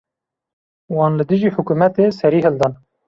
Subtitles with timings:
[0.95, 2.73] Wan li dijî hikûmetê serî hildan.